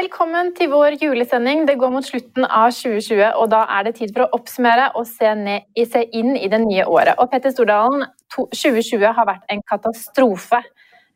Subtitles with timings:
[0.00, 1.66] Velkommen til vår julesending.
[1.68, 5.04] Det går mot slutten av 2020, og da er det tid for å oppsummere og
[5.04, 7.18] se, ned, se inn i det nye året.
[7.20, 10.62] Og Petter Stordalen, 2020 har vært en katastrofe.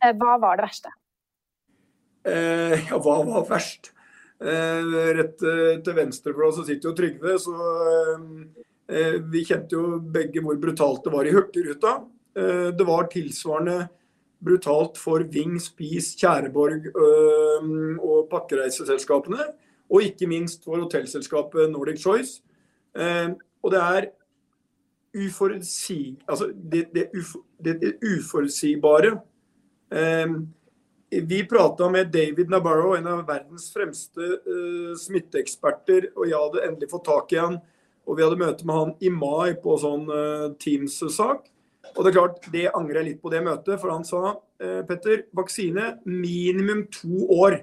[0.03, 0.93] Eh, hva var det verste?
[2.29, 3.95] Eh, ja, hva var verst?
[4.43, 7.57] Eh, rett eh, til venstre for oss sitter jo Trygve, så
[7.95, 8.29] eh,
[8.91, 12.03] eh, vi kjente jo begge hvor brutalt det var i Hurtigruta.
[12.35, 13.85] det var tilsvarende
[14.45, 19.47] brutalt for Ving, Spis, Tjæreborg øh, og pakkereiseselskapene.
[19.91, 22.43] Og ikke minst for hotellselskapet Nordic Choice.
[22.97, 23.31] Eh,
[23.63, 24.11] og det er
[25.15, 27.09] uforutsig, altså det, det,
[27.65, 29.19] det, det uforutsigbare.
[29.93, 30.27] Eh,
[31.23, 36.11] vi prata med David Nabarro, en av verdens fremste eh, smitteeksperter.
[36.17, 37.59] Og jeg hadde endelig fått tak i han.
[38.05, 41.47] Og vi hadde møte med han i mai på sånn uh, Teams-sak.
[41.95, 44.83] Og det er klart, det angrer jeg litt på det møtet, for han sa eh,
[44.87, 47.61] Petter, vaksine minimum to år.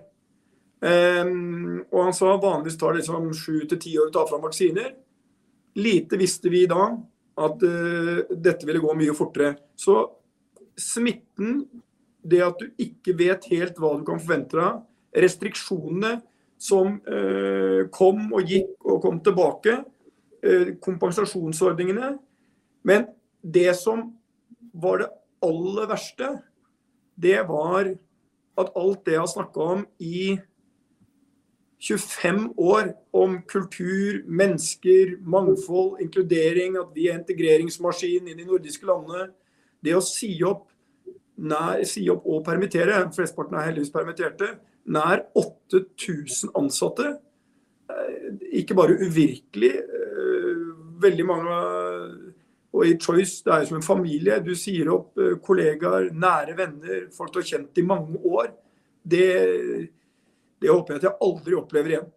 [0.81, 4.41] Um, og han sa vanligvis tar det liksom sju til ti år å ta fram
[4.41, 4.95] vaksiner.
[5.77, 6.88] Lite visste vi da
[7.41, 9.54] at uh, dette ville gå mye fortere.
[9.77, 9.99] Så
[10.79, 11.66] smitten,
[12.23, 14.82] det at du ikke vet helt hva du kan forvente deg,
[15.21, 16.16] restriksjonene
[16.62, 19.77] som uh, kom og gikk og kom tilbake,
[20.48, 22.16] uh, kompensasjonsordningene
[22.88, 23.05] Men
[23.41, 24.07] det som
[24.73, 25.09] var det
[25.43, 26.29] aller verste,
[27.21, 27.91] det var
[28.61, 30.39] at alt det jeg har snakka om i
[31.81, 39.31] 25 år, om kultur, mennesker, mangfold, inkludering, at vi er integreringsmaskin i de nordiske landene,
[39.81, 40.67] det å si opp,
[41.41, 44.51] nær, si opp og permittere, flesteparten er heldigvis permitterte,
[44.93, 47.15] nær 8000 ansatte.
[47.89, 48.29] Eh,
[48.61, 49.73] ikke bare uvirkelig.
[49.81, 50.61] Eh,
[51.01, 51.57] veldig mange
[52.71, 54.39] og i Choice det er jo som en familie.
[54.43, 58.53] Du sier opp eh, kollegaer, nære venner, folk du har kjent i mange år.
[59.03, 59.27] Det,
[60.61, 62.09] det håper jeg at jeg aldri opplever igjen.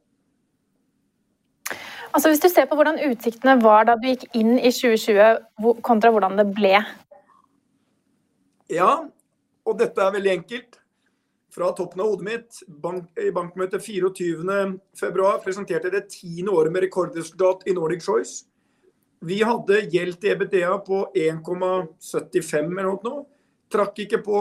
[2.15, 6.13] Altså Hvis du ser på hvordan utsiktene var da du gikk inn i 2020, kontra
[6.15, 6.77] hvordan det ble?
[8.71, 8.93] Ja,
[9.67, 10.79] og dette er veldig enkelt.
[11.55, 16.87] Fra toppen av hodet mitt, bank, i bankmøtet 24.2, presenterte jeg det tiende året med
[16.87, 18.47] rekordresultat i Nordic Choice.
[19.25, 23.23] Vi hadde gjeld til EBDA på 1,75 eller noe.
[23.73, 24.41] Trakk ikke på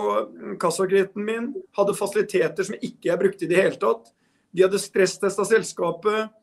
[0.62, 1.52] kassakreditten min.
[1.78, 4.10] Hadde fasiliteter som ikke jeg brukte i det hele tatt.
[4.52, 6.34] Vi hadde stresstesta selskapet.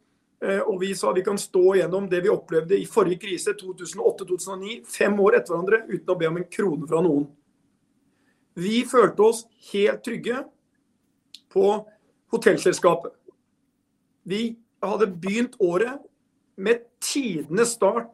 [0.40, 4.78] Eh, og vi sa vi kan stå gjennom det vi opplevde i forrige krise, 2008-2009,
[4.88, 7.26] fem år etter hverandre, uten å be om en krone fra noen.
[8.56, 10.40] Vi følte oss helt trygge
[11.52, 11.66] på
[12.32, 13.12] hotellselskapet.
[14.24, 16.00] Vi hadde begynt året
[16.56, 18.08] med tidenes start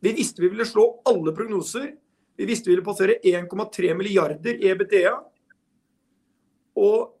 [0.00, 1.92] vi visste vi ville slå alle prognoser.
[2.36, 5.12] Vi visste vi ville passere 1,3 milliarder EBTA.
[6.80, 7.16] Og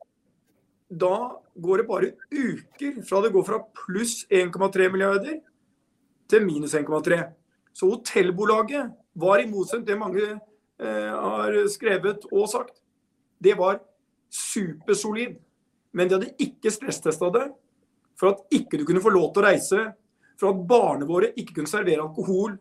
[0.88, 1.16] da
[1.54, 5.36] går det bare uker fra det går fra pluss 1,3 milliarder
[6.30, 7.20] til minus 1,3.
[7.72, 12.80] Så hotellbolaget var i motsetning til mange eh, har skrevet og sagt.
[13.38, 13.82] Det var
[14.30, 15.36] supersolid.
[15.92, 17.50] Men de hadde ikke stresstesta det
[18.18, 19.84] for at ikke du kunne få lov til å reise.
[20.40, 22.56] For at barna våre ikke kunne servere alkohol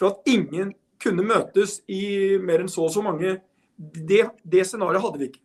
[0.00, 3.36] for at ingen kunne møtes i mer enn så og så mange.
[3.76, 5.42] Det, det scenarioet hadde vi ikke.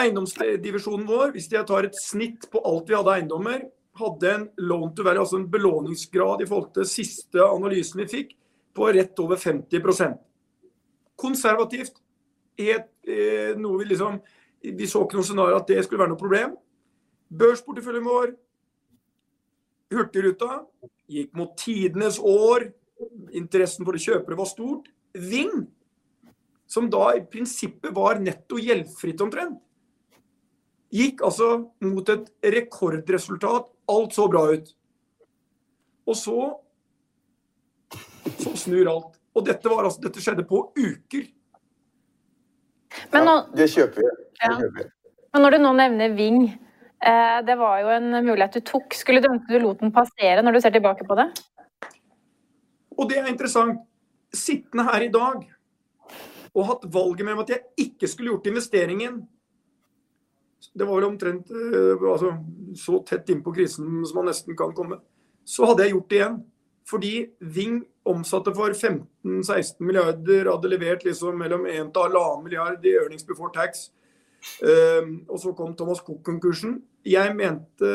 [0.00, 3.64] Eiendomsdivisjonen vår, hvis jeg tar et snitt på alt vi hadde eiendommer,
[4.00, 8.36] hadde en loan to value, altså en belåningsgrad i forhold til siste analysen vi fikk,
[8.74, 10.18] på rett over 50%
[11.18, 11.96] Konservativt.
[12.56, 14.20] Helt, eh, noe vi liksom
[14.62, 16.54] Vi så ikke noe scenario at det skulle være noe problem.
[17.32, 18.32] Børsporteføljen vår,
[19.90, 20.60] Hurtigruta,
[21.08, 22.68] gikk mot tidenes år
[23.36, 24.88] interessen for å kjøpe det var stort.
[25.16, 25.66] Ving,
[26.70, 29.58] som da i prinsippet var netto gjeldfritt omtrent,
[30.94, 31.52] gikk altså
[31.86, 33.70] mot et rekordresultat.
[33.90, 34.74] Alt så bra ut.
[36.06, 36.38] Og så
[38.40, 39.12] så snur alt.
[39.36, 41.28] Og dette, var, altså, dette skjedde på uker.
[43.14, 44.10] Men nå, ja, det kjøper vi.
[44.40, 44.56] Ja.
[45.30, 46.40] Men når du nå nevner Ving,
[47.06, 48.96] eh, det var jo en mulighet du tok.
[48.98, 51.28] Skulle du ønske du lot den passere når du ser tilbake på det?
[53.00, 53.80] Og det er interessant.
[54.30, 55.48] Sittende her i dag
[56.50, 59.20] og hatt valget mellom at jeg ikke skulle gjort investeringen
[60.74, 62.32] Det var vel omtrent eh, altså,
[62.78, 65.00] så tett innpå krisen som man nesten kan komme.
[65.42, 66.36] Så hadde jeg gjort det igjen.
[66.90, 67.12] Fordi
[67.54, 73.26] Ving omsatte for 15-16 milliarder, hadde levert liksom mellom 1 til 1,5 milliard i earnings
[73.26, 73.88] before tax.
[74.62, 76.80] Um, og så kom Thomas Cook-konkursen.
[77.06, 77.90] Jeg mente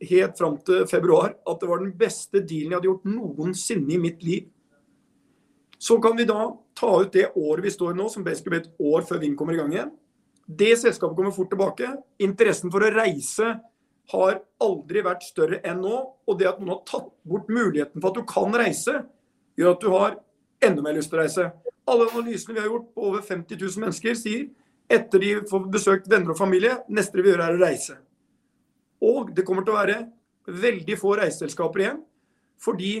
[0.00, 4.00] helt fram til februar at det var den beste dealen jeg hadde gjort noensinne i
[4.00, 4.48] mitt liv.
[5.78, 8.64] Så kan vi da ta ut det året vi står i nå, som basically blir
[8.64, 9.94] et år før Vind kommer i gang igjen.
[10.46, 11.90] Det selskapet kommer fort tilbake.
[12.22, 13.56] Interessen for å reise
[14.12, 15.96] har aldri vært større enn nå.
[16.26, 19.02] Og det at noen har tatt bort muligheten for at du kan reise,
[19.58, 20.18] gjør at du har
[20.64, 21.48] enda mer lyst til å reise.
[21.86, 24.48] Alle analysene vi har gjort på over 50 000 mennesker, sier
[24.92, 27.96] etter de får besøkt venner og familie, neste de vil gjøre er å reise.
[29.04, 29.98] Og det kommer til å være
[30.46, 32.02] veldig få reiseselskaper igjen.
[32.62, 32.92] Fordi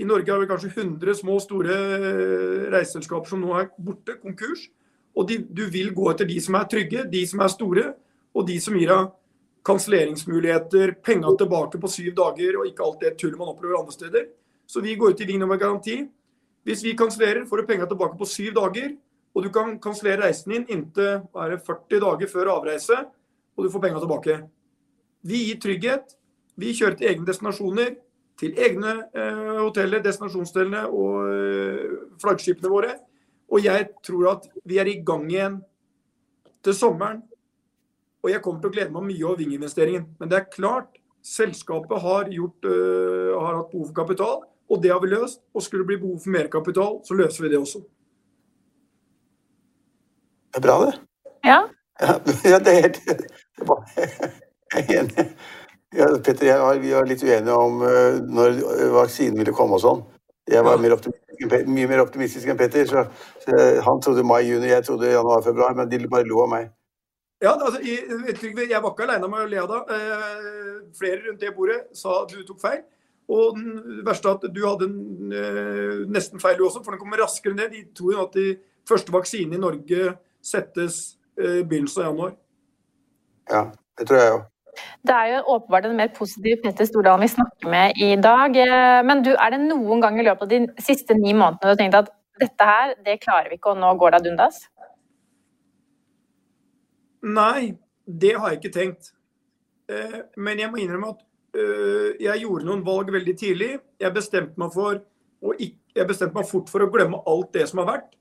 [0.00, 1.76] i Norge har vi kanskje 100 små, store
[2.72, 4.66] reiseselskaper som nå er borte, konkurs.
[5.14, 7.90] Og de, du vil gå etter de som er trygge, de som er store,
[8.32, 9.10] og de som gir deg
[9.66, 14.24] kanselleringsmuligheter, penga tilbake på syv dager og ikke alt det tullet man opplever andre steder.
[14.66, 16.00] Så vi går ut i Ving med garanti.
[16.66, 18.94] Hvis vi kansellerer, får du penga tilbake på syv dager.
[19.34, 22.98] Og du kan kansellere reisen din inntil 40 dager før avreise,
[23.56, 24.40] og du får penga tilbake.
[25.22, 26.16] Vi gir trygghet.
[26.58, 27.94] Vi kjører til egne destinasjoner,
[28.40, 31.92] til egne eh, hoteller, destinasjonsdelene og eh,
[32.22, 32.96] flaggskipene våre.
[33.52, 35.60] Og jeg tror at vi er i gang igjen
[36.64, 37.22] til sommeren.
[38.22, 40.06] Og jeg kommer til å glede meg mye over Ving-investeringen.
[40.20, 44.92] Men det er klart, selskapet har, gjort, øh, har hatt behov for kapital, og det
[44.92, 45.42] har vi løst.
[45.54, 47.82] Og skulle det bli behov for mer kapital, så løser vi det også.
[50.52, 50.94] Det er bra, det.
[51.46, 51.60] Ja.
[52.02, 52.16] ja
[52.66, 54.42] det er helt
[54.72, 55.26] Jeg er enig.
[55.92, 58.62] Ja, Petter, jeg var, vi var litt uenige om uh, når
[58.94, 60.04] vaksinen ville komme og sånn.
[60.48, 60.96] Jeg var mer
[61.68, 62.86] mye mer optimistisk enn Petter.
[62.88, 63.04] Så,
[63.44, 65.76] så han trodde mai-juni, jeg trodde januar-februar.
[65.76, 66.70] Men de bare lo av meg.
[67.42, 68.06] Ja, altså, jeg,
[68.70, 69.96] jeg var ikke aleine med å le av det.
[69.96, 72.84] Eh, flere rundt det bordet sa du tok feil.
[73.32, 77.22] Og den verste at du hadde en, eh, nesten feil du også, for den kommer
[77.22, 77.74] raskere ned.
[77.74, 78.54] De tror at de
[78.88, 81.02] første vaksinene i Norge settes
[81.38, 82.32] eh, begynnelsen av januar.
[83.50, 83.64] Ja,
[83.98, 84.48] det tror jeg òg.
[85.04, 88.56] Det er jo åpenbart en mer positiv Petter Stordalen vi snakker med i dag.
[88.56, 91.72] Eh, men du, er det noen gang i løpet av de siste ni månedene du
[91.72, 94.62] har tenkt at dette her, det klarer vi ikke, og nå går det ad undas?
[97.22, 97.74] Nei,
[98.06, 99.12] det har jeg ikke tenkt.
[99.92, 103.74] Eh, men jeg må innrømme at jeg gjorde noen valg veldig tidlig.
[104.00, 105.02] Jeg bestemte meg for
[105.60, 108.14] jeg bestemte meg fort for å glemme alt det som har vært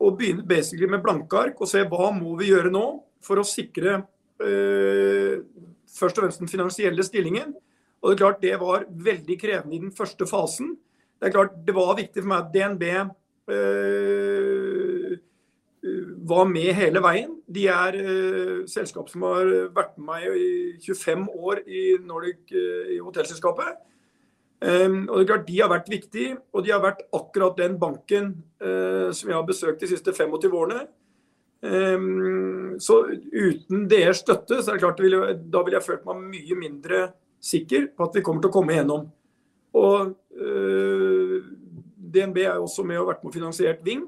[0.00, 2.84] og begynne basically med blanke ark og se hva må vi gjøre nå
[3.24, 4.00] for å sikre
[4.40, 7.54] først og fremst den finansielle stillingen.
[8.00, 10.76] Og Det er klart det var veldig krevende i den første fasen.
[11.20, 12.84] Det er klart det var viktig for meg at DNB
[13.52, 15.18] øh,
[16.30, 17.34] var med hele veien.
[17.44, 19.44] De er øh, selskap som har
[19.76, 23.76] vært med meg i 25 år i Nordic i hotellselskapet.
[24.60, 27.78] Um, og det er klart De har vært viktige, og de har vært akkurat den
[27.80, 30.82] banken som jeg har besøkt de siste 25 årene.
[31.60, 33.02] Um, så
[33.32, 35.00] uten deres støtte, så er det klart
[35.52, 37.00] da ville jeg følt meg mye mindre
[37.40, 39.06] sikker på at vi kommer til å komme igjennom.
[39.80, 41.36] Og uh,
[42.10, 44.06] DNB er jo også med og vært med og finansiert Ving.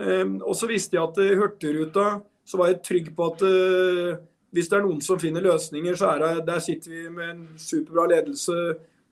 [0.00, 2.06] Um, og så visste jeg at uh, Hurtigruta
[2.46, 4.14] så var jeg trygg på at uh,
[4.54, 7.42] hvis det er noen som finner løsninger, så er det, der sitter vi med en
[7.60, 8.56] superbra ledelse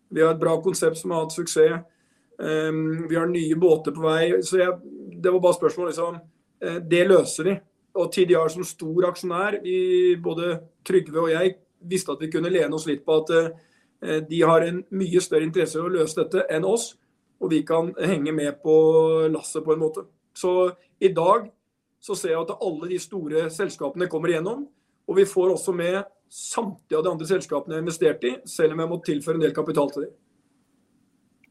[0.08, 1.84] vi har et bra konsept som har hatt suksess.
[2.38, 4.40] Um, vi har nye båter på vei.
[4.46, 4.74] Så jeg,
[5.18, 6.20] det var bare spørsmål, liksom.
[6.64, 7.56] Uh, det løser vi.
[7.98, 11.56] Og TDR som stor aksjonær, vi, både Trygve og jeg,
[11.88, 15.46] visste at vi kunne lene oss litt på at uh, de har en mye større
[15.46, 16.92] interesse i å løse dette enn oss.
[17.38, 18.74] Og vi kan henge med på
[19.30, 20.04] lasset på en måte.
[20.34, 21.48] Så i dag
[22.02, 24.64] så ser jeg at alle de store selskapene kommer igjennom.
[25.08, 28.74] Og vi får også med samtlige av de andre selskapene jeg har investert i, selv
[28.74, 30.16] om jeg må tilføre en del kapital til dem.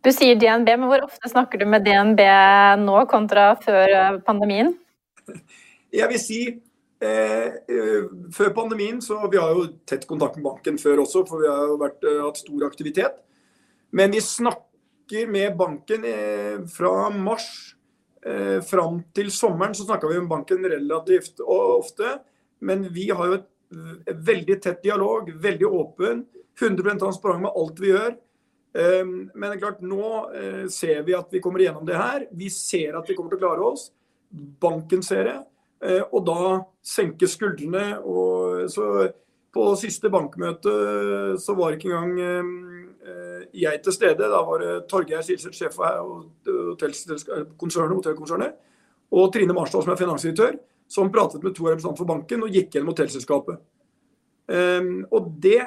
[0.06, 2.22] Du sier DNB, men hvor ofte snakker du med DNB
[2.84, 4.76] nå kontra før eh, pandemien?
[6.00, 10.80] Jeg vil si eh, eh, før pandemien så Vi har jo tett kontakt med banken
[10.82, 13.20] før også, for vi har jo vært, eh, hatt stor aktivitet.
[13.92, 17.48] Men vi snakker med banken eh, fra mars
[18.26, 19.76] eh, fram til sommeren.
[19.76, 22.18] Så snakka vi med banken relativt ofte.
[22.60, 26.26] Men vi har jo et veldig tett dialog, veldig åpen.
[26.60, 28.16] 100 transparent med alt vi gjør.
[28.78, 30.08] Ehm, men det er klart, nå
[30.38, 32.28] eh, ser vi at vi kommer igjennom det her.
[32.34, 33.90] Vi ser at vi kommer til å klare oss.
[34.62, 35.38] Banken ser det.
[35.86, 38.00] Eh, og da senke skuldrene.
[38.04, 39.08] Og så
[39.54, 40.72] på siste bankmøte
[41.42, 42.14] så var ikke engang
[43.08, 44.32] eh, jeg til stede.
[44.32, 45.86] Da var det Torgeir Silseth, sjef for
[46.78, 48.58] hotellkonsernet,
[49.12, 50.58] og Trine Marstad, som er finansdirektør
[50.88, 53.60] som pratet med to representanter for banken og gikk gjennom hotellselskapet.
[54.48, 55.60] Um, og det,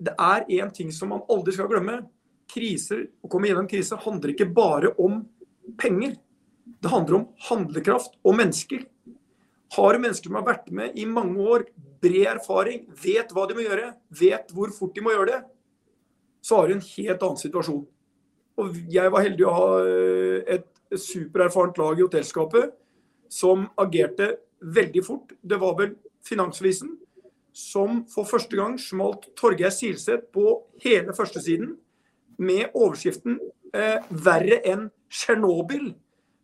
[0.00, 2.02] det er én ting som man aldri skal glemme.
[2.50, 5.22] Kriser, Å komme gjennom kriser handler ikke bare om
[5.80, 6.16] penger.
[6.80, 8.84] Det handler om handlekraft og mennesker.
[9.76, 11.66] Har du mennesker som har vært med i mange år,
[12.00, 15.40] bred erfaring, vet hva de må gjøre, vet hvor fort de må gjøre det,
[16.40, 17.82] så har du en helt annen situasjon.
[18.60, 22.72] Og jeg var heldig å ha eh, et supererfarent lag i hotellskapet
[23.30, 25.36] som agerte veldig fort.
[25.40, 25.94] Det var vel
[26.26, 26.96] Finansavisen
[27.56, 31.72] som for første gang smalt Torgeir Silseth på hele førstesiden
[32.40, 33.38] med overskriften
[33.74, 35.94] eh, 'Verre enn Tsjernobyl'.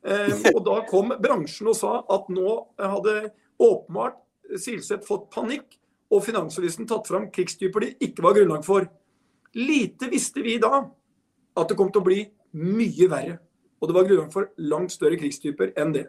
[0.06, 3.16] Eh, og da kom bransjen og sa at nå hadde
[3.62, 4.20] åpenbart
[4.62, 5.66] Silseth fått panikk,
[6.14, 8.86] og Finansavisen tatt fram krigstyper det ikke var grunnlag for.
[9.56, 10.84] Lite visste vi da
[11.56, 12.20] at det kom til å bli
[12.54, 13.40] mye verre.
[13.80, 16.06] Og det var grunnlag for langt større krigstyper enn det.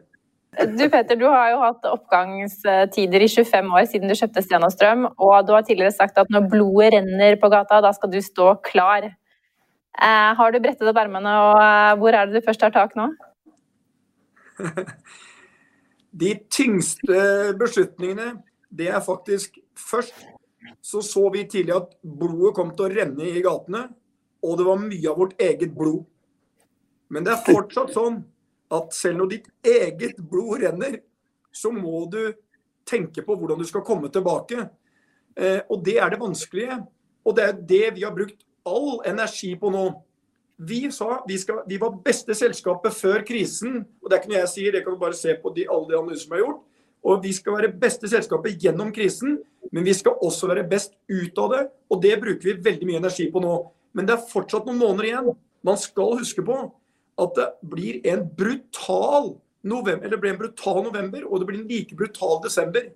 [0.58, 4.72] Du Peter, du har jo hatt oppgangstider i 25 år siden du kjøpte Sten og
[4.74, 8.18] Strøm, og du har tidligere sagt at når blodet renner på gata, da skal du
[8.24, 9.06] stå klar.
[9.06, 12.96] Eh, har du brettet opp ermene, og eh, hvor er det du først tar tak
[12.98, 13.10] nå?
[16.22, 17.20] De tyngste
[17.60, 18.38] beslutningene,
[18.74, 20.16] det er faktisk først
[20.82, 23.86] så så vi tidlig at blodet kom til å renne i gatene,
[24.44, 26.04] og det var mye av vårt eget blod.
[27.14, 28.20] Men det er fortsatt sånn
[28.74, 31.00] at selv når ditt eget blod renner,
[31.52, 32.34] så må du
[32.88, 34.68] tenke på hvordan du skal komme tilbake.
[35.36, 36.82] Eh, og det er det vanskelige.
[37.28, 39.86] Og det er det vi har brukt all energi på nå.
[40.58, 44.40] Vi sa vi, skal, vi var beste selskapet før krisen, og det er ikke noe
[44.40, 46.64] jeg sier, det kan du bare se på de, alle de analysene som er gjort.
[47.08, 49.38] Og vi skal være beste selskapet gjennom krisen,
[49.72, 51.64] men vi skal også være best ut av det.
[51.94, 53.54] Og det bruker vi veldig mye energi på nå.
[53.96, 55.30] Men det er fortsatt noen måneder igjen.
[55.68, 56.58] Man skal huske på
[57.22, 59.36] at det blir en brutal
[59.68, 62.90] november, eller det blir en brutal november, og det blir en like brutal desember.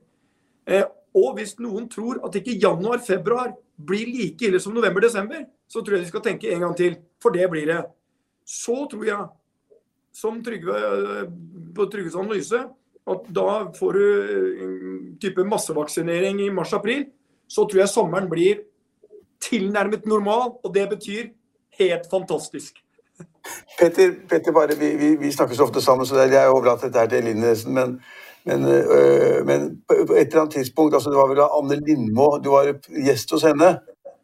[0.66, 0.86] Eh,
[1.18, 6.06] og hvis noen tror at ikke januar-februar blir like ille som november-desember, så tror jeg
[6.06, 6.98] de skal tenke en gang til.
[7.24, 7.80] For det blir det.
[8.48, 9.28] Så tror jeg,
[10.14, 11.26] som Trygve, eh,
[11.76, 12.60] på Trygves analyse,
[13.12, 13.48] at da
[13.78, 14.06] får du
[14.66, 17.06] en type massevaksinering i mars-april.
[17.48, 18.66] Så tror jeg sommeren blir
[19.42, 21.32] tilnærmet normal, og det betyr
[21.80, 22.84] helt fantastisk.
[23.80, 27.10] Petter, Petter bare, vi, vi, vi, snakker så ofte sammen, så jeg overlater dette her
[27.10, 27.74] til Nesen.
[27.74, 27.96] Men,
[28.46, 32.50] men, øh, men, på et eller annet tidspunkt altså Det var vel Anne Lindmo, du
[32.50, 32.72] var
[33.06, 33.76] gjest hos henne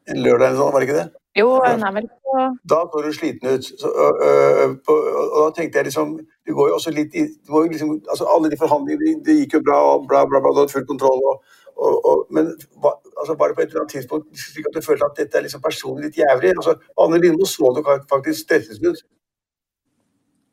[0.07, 1.07] en lørdag eller sånn, var det ikke det?
[1.37, 2.39] Jo, hun er vel på
[2.69, 3.65] Da så du sliten ut.
[3.81, 3.91] Så,
[4.25, 4.93] øh, på,
[5.35, 7.27] og da tenkte jeg liksom Det går jo også litt i
[7.73, 10.73] liksom, altså Alle de forhandlingene, det gikk jo bra, og bla, bla, bla, du hadde
[10.73, 11.21] full kontroll.
[11.31, 11.43] og
[11.77, 12.47] og, og, men
[13.19, 15.61] altså bare på et eller annet tidspunkt slik at du følte at dette er liksom
[15.61, 16.53] personlig litt jævlig.
[16.57, 19.03] Altså, Anne Lindmo så du faktisk stresset ut.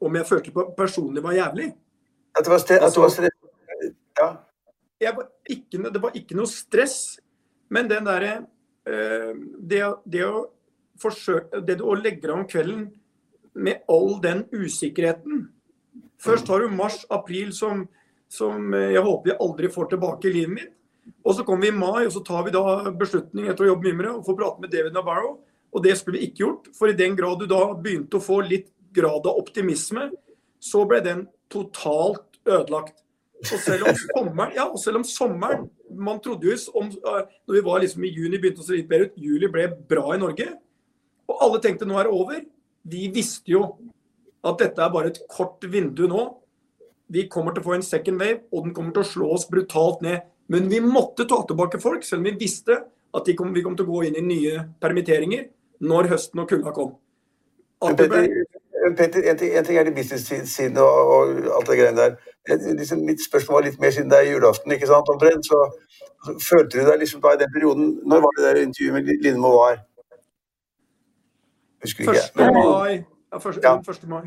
[0.04, 1.70] Om jeg følte på personlig var jævlig?
[2.36, 3.38] At det var, stre altså, var stress?
[4.20, 4.28] Ja.
[5.16, 6.98] Var ikke, det var ikke noe stress,
[7.70, 8.34] men den derre
[8.88, 9.32] øh,
[9.70, 9.80] det,
[10.12, 10.44] det, å
[11.00, 12.86] forsøke Det å legge deg om kvelden
[13.54, 15.48] med all den usikkerheten
[16.24, 17.84] Først har du mars-april som,
[18.32, 20.70] som jeg håper jeg aldri får tilbake i livet mitt.
[21.24, 23.90] Og så kommer vi i mai, og så tar vi da beslutning etter å jobbe
[23.90, 25.34] mye med det, og får prate med David Navarro.
[25.74, 26.70] Og det skulle vi ikke gjort.
[26.78, 30.08] For i den grad du da begynte å få litt grad av optimisme,
[30.62, 33.02] så ble den totalt ødelagt.
[33.44, 37.54] Og selv om sommeren, ja, og selv om sommeren Man trodde jo om, eh, når
[37.54, 40.18] vi var liksom i juni, begynte å se litt bedre ut, juli ble bra i
[40.18, 40.46] Norge.
[41.30, 42.40] Og alle tenkte nå er det over.
[42.84, 43.66] De visste jo
[44.44, 46.24] at dette er bare et kort vindu nå.
[47.14, 49.46] Vi kommer til å få en second wave, og den kommer til å slå oss
[49.48, 50.24] brutalt ned.
[50.52, 52.82] Men vi måtte ta tilbake folk, selv om vi visste
[53.14, 55.48] at kom, vi kom til å gå inn i nye permitteringer
[55.84, 56.94] når høsten og kulda kom.
[57.84, 58.28] Petter,
[58.96, 62.16] Petter, en, ting, en ting er det business-siden og, og, alt det greiene der.
[62.78, 65.48] Liksom, mitt spørsmål var litt mer siden det er julaften, ikke sant, omtrent.
[65.48, 65.60] Så,
[66.26, 69.24] så, følte du deg liksom da i den perioden Når var det der intervjuet med
[69.24, 69.80] Lindmo var?
[71.84, 72.26] Husker ikke.
[72.40, 72.50] 1.
[72.56, 73.04] mai.
[73.32, 73.76] Ja, første, Ja.
[73.78, 74.08] 1.
[74.08, 74.24] mai.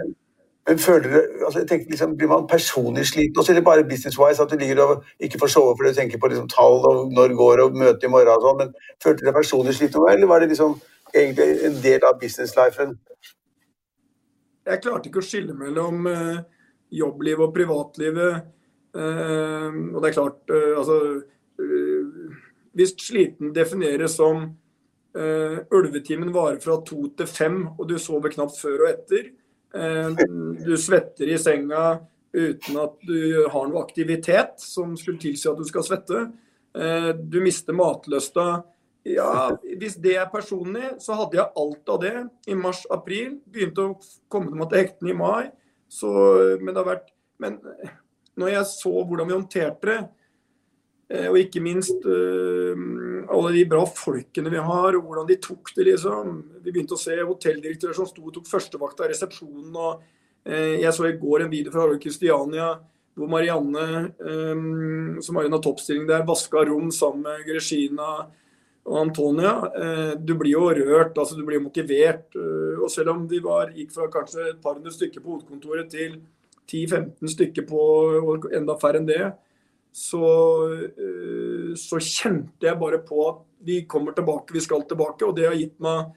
[0.68, 4.44] Men føler du, altså jeg tenkte liksom, Blir man personlig sliten også, eller bare business-wise?
[4.44, 7.36] At du ligger og ikke får sove fordi du tenker på liksom, tall og når
[7.42, 8.60] går og møte i morgen og sånn.
[8.62, 8.74] Men
[9.04, 10.76] følte du deg personlig sliten, eller var det liksom
[11.16, 12.98] egentlig en del av business-lifen?
[14.68, 16.44] Jeg klarte ikke å skille mellom uh,
[16.92, 18.52] jobbliv og privatlivet.
[18.98, 20.98] Uh, og det er klart, uh, altså
[22.78, 24.44] Hvis sliten defineres som
[25.18, 29.32] ulvetimen varer fra to til fem, og du sover knapt før og etter,
[29.76, 30.16] Uh,
[30.66, 32.00] du svetter i senga
[32.38, 33.20] uten at du
[33.52, 36.24] har noe aktivitet som skulle tilsi at du skal svette.
[36.78, 38.64] Uh, du mister matlysta.
[39.08, 42.16] Ja, hvis det er personlig, så hadde jeg alt av det
[42.52, 43.38] i mars-april.
[43.48, 43.98] Begynte å
[44.32, 45.50] komme meg til hektene i mai.
[45.88, 46.10] Så,
[46.60, 47.62] men, det har vært, men
[48.36, 50.00] når jeg så hvordan vi håndterte det,
[51.30, 52.76] og ikke minst uh,
[53.34, 56.38] alle de bra folkene vi har, og hvordan de tok det, liksom.
[56.64, 59.72] Vi begynte å se hotelldirektører som sto og tok førstevakta i resepsjonen.
[59.76, 60.04] og
[60.48, 62.76] eh, Jeg så i går en video fra Harald Kristiania
[63.18, 63.86] hvor Marianne,
[64.22, 68.12] eh, som har en av toppstilling der, vaska rom sammen med Gregina
[68.88, 69.56] og Antonia.
[69.74, 72.30] Eh, du blir jo rørt, altså du blir motivert.
[72.78, 76.22] og selv om de var, gikk fra kanskje et par hundre stykker på hovedkontoret til
[76.68, 77.82] 10-15 stykker på,
[78.22, 79.34] og enda færre enn det,
[79.98, 80.22] så,
[80.78, 81.37] eh,
[81.76, 85.26] så kjente jeg bare på at vi kommer tilbake, vi skal tilbake.
[85.26, 86.14] Og det har gitt meg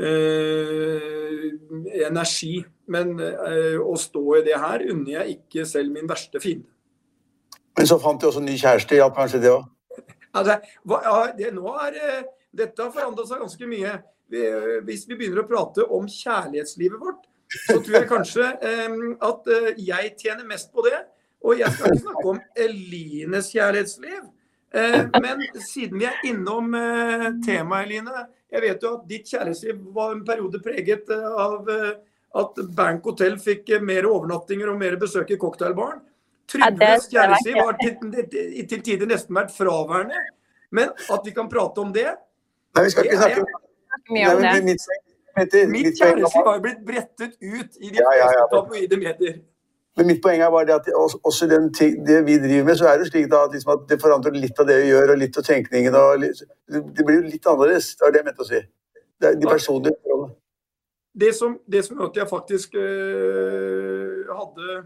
[0.00, 1.50] eh,
[2.06, 2.56] energi.
[2.90, 6.68] Men eh, å stå i det her unner jeg ikke selv min verste fiende.
[7.74, 9.64] Men så fant du også ny kjæreste, hjalp kanskje det òg?
[10.34, 10.58] Altså,
[10.90, 13.94] ja, det, er, eh, dette har forandret seg ganske mye.
[14.30, 14.42] Vi,
[14.86, 18.96] hvis vi begynner å prate om kjærlighetslivet vårt, så tror jeg kanskje eh,
[19.28, 21.02] at eh, jeg tjener mest på det.
[21.44, 24.22] Og jeg skal ikke snakke om Elines kjærlighetsliv.
[24.74, 28.24] Eh, men siden vi er innom eh, temaet, Eline.
[28.50, 31.70] Jeg vet jo at ditt kjærlighetsliv var en periode preget eh, av
[32.34, 36.02] at Bank Hotel fikk mer overnattinger og mer besøk i cocktailbaren.
[36.50, 40.26] Trygves kjærlighetsliv har til, til tider nesten vært fraværende.
[40.74, 42.08] Men at vi kan prate om det
[42.74, 43.44] Nei, vi skal ikke snakke
[44.10, 44.62] Mye om det.
[45.70, 48.26] Mitt, kjærlighetsliv har blitt brettet ut i de Ja, ja, ja.
[48.26, 49.36] fleste tabloide medier.
[49.96, 50.88] Men mitt poeng er bare det at
[51.22, 54.00] også, den det vi driver med, så er det slik da, at, liksom at det
[54.02, 55.94] forandrer litt av det vi gjør, og litt av tenkningen.
[55.94, 57.92] Det blir jo litt annerledes.
[57.94, 58.62] Det var det jeg mente å si.
[59.20, 60.34] Det er de personlige forholdene.
[61.14, 64.80] Det som, det som at jeg faktisk øh, hadde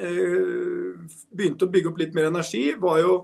[0.00, 0.94] øh,
[1.28, 3.16] Begynte å bygge opp litt mer energi, var jo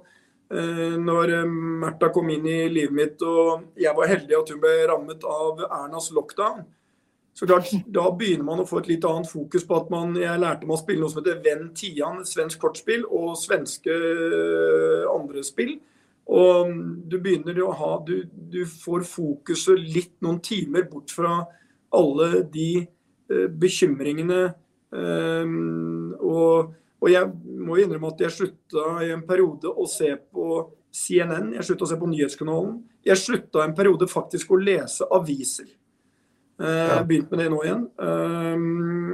[0.52, 4.74] øh, når Märtha kom inn i livet mitt og jeg var heldig at hun ble
[4.90, 6.66] rammet av Ernas lockdown.
[7.38, 10.40] Så klart, Da begynner man å få et litt annet fokus på at man Jeg
[10.42, 15.44] lærte meg å spille noe som heter Venn Tian, svensk kortspill, og svenske øh, andre
[15.46, 15.76] spill.
[16.34, 16.74] Og
[17.08, 21.44] du begynner å ha Du, du får fokuset litt noen timer bort fra
[21.94, 24.42] alle de eh, bekymringene.
[24.98, 25.54] eh,
[26.18, 27.30] og, og jeg
[27.62, 31.54] må innrømme at jeg slutta i en periode å se på CNN.
[31.54, 32.80] Jeg slutta å se på Nyhetskanalen.
[33.06, 35.77] Jeg slutta en periode faktisk å lese aviser.
[36.60, 37.82] Eh, Jeg har begynt med det nå igjen.
[38.02, 38.54] Eh,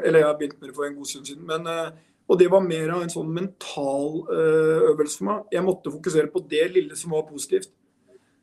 [0.08, 1.46] eller jeg har begynt med det for en god stund siden.
[1.46, 1.90] Men, eh,
[2.28, 5.42] og det var mer av en sånn mental øvelse for meg.
[5.52, 7.68] Jeg måtte fokusere på det lille som var positivt.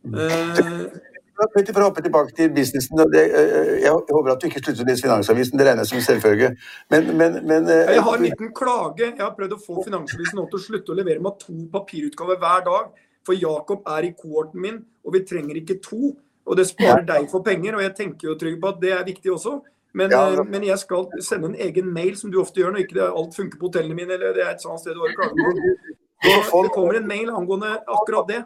[0.06, 0.86] Eh,
[1.56, 3.00] Petter, For å hoppe tilbake til businessen.
[3.12, 6.56] jeg håper at du ikke slutter å lese Finansavisen, det regner jeg som selvfølge.
[6.92, 9.00] Men, men, men Jeg har en liten klage.
[9.00, 12.38] Jeg har prøvd å få Finansavisen nå til å slutte å levere meg to papirutgaver
[12.38, 12.92] hver dag.
[13.26, 16.14] For Jakob er i kohorten min, og vi trenger ikke to.
[16.46, 19.04] Og det sparer deg for penger, og jeg tenker jo trygg på at det er
[19.06, 19.60] viktig også.
[19.94, 20.44] Men, Ja, eh, ja.
[20.44, 23.60] men jeg skal sende en egen mail, som du ofte gjør når ikke alt funker
[23.60, 26.64] på hotellene mine, eller det er et sånt sted du har å klage på.
[26.64, 28.44] Det kommer en mail angående akkurat det.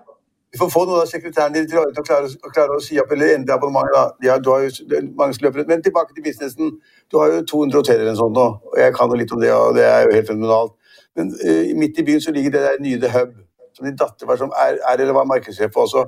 [0.56, 3.12] Vi får få noen av sekretærene dine til å- klare, å klare å si opp
[3.12, 4.14] eller endre abonnementet.
[4.24, 4.70] Ja, du har jo
[5.18, 5.68] mange som løper.
[5.68, 6.80] Men tilbake til businessen.
[7.12, 9.42] Du har jo 200 hoteller eller sånn sånt nå, og jeg kan jo litt om
[9.42, 10.72] det, og det er jo helt fenomenalt.
[11.16, 13.36] Men uh, midt i byen så ligger det der nye The Hub,
[13.74, 16.06] som din datter var som er, er eller var markedssjef på også.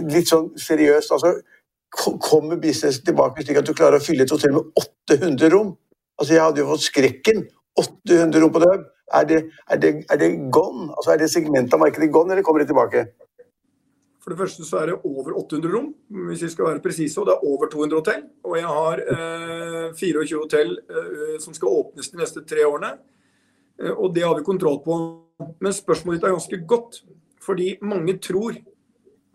[0.00, 1.34] Litt sånn seriøst, altså.
[1.92, 5.74] Kommer businessen tilbake slik at du klarer å fylle et hotell med 800 rom?
[6.16, 7.42] Altså, jeg hadde jo fått skrekken.
[7.80, 8.86] 800 rom på døv.
[9.12, 10.88] Er det, er det, er det gone?
[10.94, 13.04] Altså, er det segmentet av markedet gone, eller kommer det tilbake?
[14.22, 15.88] For det første så er det over 800 rom,
[16.28, 18.20] hvis vi skal være presise, og det er over 200 hotell.
[18.46, 22.92] Og jeg har eh, 24 hotell eh, som skal åpnes de neste tre årene.
[23.82, 24.98] Eh, og det har vi kontroll på.
[25.58, 27.00] Men spørsmålet ditt er ganske godt.
[27.42, 28.54] Fordi mange tror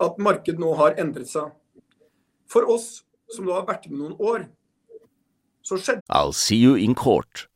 [0.02, 1.50] at markedet nå har endret seg.
[2.48, 3.02] For oss
[3.34, 4.46] som da har vært med noen år,
[5.66, 7.46] så skjedde I'll see you in court.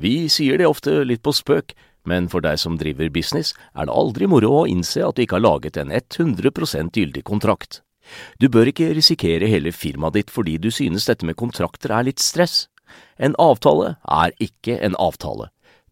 [0.00, 1.74] Vi sier det ofte litt på spøk,
[2.06, 5.38] men for deg som driver business, er det aldri moro å innse at du ikke
[5.40, 7.82] har laget en 100% gyldig kontrakt.
[8.38, 12.22] Du bør ikke risikere hele firmaet ditt fordi du synes dette med kontrakter er litt
[12.22, 12.68] stress.
[13.18, 15.50] En avtale er ikke en avtale.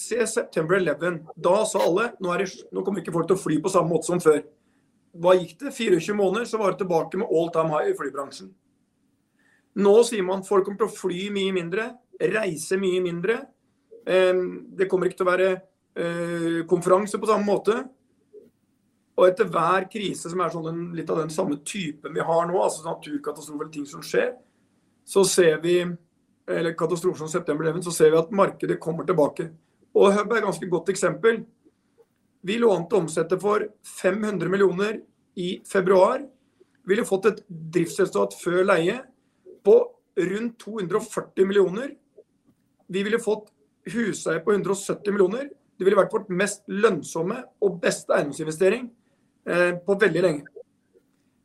[0.00, 1.18] Se September 11.
[1.36, 4.08] Da sa alle nå, det, nå kommer ikke folk til å fly på samme måte
[4.08, 4.40] som før.
[5.20, 5.74] Hva gikk det?
[5.76, 8.48] 24 måneder, så var det tilbake med all time high i flybransjen.
[9.80, 11.90] Nå sier man folk kommer til å fly mye mindre,
[12.32, 13.42] reise mye mindre.
[14.06, 17.76] Det kommer ikke til å være eh, konferanse på samme måte.
[19.20, 22.56] Og etter hver krise som er sånn litt av den samme typen vi har nå,
[22.56, 24.32] altså naturkatastrofer eller ting som skjer,
[25.04, 25.82] så ser vi
[26.50, 29.52] eller katastrofen som september 11, så ser vi at markedet kommer tilbake.
[29.96, 31.40] Og Hub er et ganske godt eksempel.
[32.46, 33.64] Vi lå an til å omsette for
[34.00, 35.00] 500 millioner
[35.40, 36.22] i februar.
[36.84, 39.00] Vi ville fått et driftsresultat før leie
[39.66, 39.76] på
[40.30, 41.90] rundt 240 millioner.
[42.90, 43.50] Vi ville fått
[43.92, 45.50] husleie på 170 millioner.
[45.78, 48.88] Det ville vært vårt mest lønnsomme og beste eiendomsinvestering
[49.48, 50.44] eh, på veldig lenge.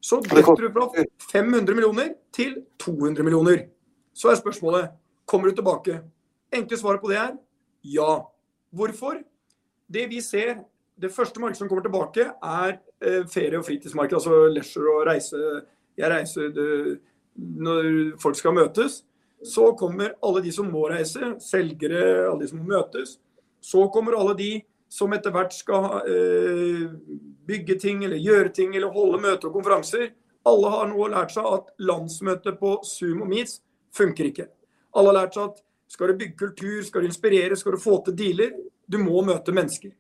[0.05, 3.63] Så drifter du fra 500 millioner til 200 millioner.
[4.13, 4.91] Så er spørsmålet
[5.25, 5.99] kommer du tilbake.
[6.53, 7.33] Enkle svaret på det er
[7.95, 8.25] ja.
[8.75, 9.21] Hvorfor?
[9.87, 10.59] Det vi ser,
[10.99, 14.17] det første markedet som kommer tilbake, er eh, ferie- og fritidsmarked.
[14.17, 15.41] Altså leisure og reise.
[15.97, 16.51] Jeg reiser
[17.35, 19.03] når folk skal møtes.
[19.45, 23.17] Så kommer alle de som må reise, selgere, alle de som må møtes.
[23.61, 24.51] Så kommer alle de
[24.91, 26.85] som etter hvert skal eh,
[27.47, 30.11] bygge ting eller gjøre ting eller holde møter og konferanser.
[30.45, 33.59] Alle har nå lært seg at landsmøtet på Zoom og Meets
[33.95, 34.47] funker ikke.
[34.95, 37.97] Alle har lært seg at skal du bygge kultur, skal du inspirere, skal du få
[38.05, 38.53] til dealer,
[38.87, 39.93] du må møte mennesker.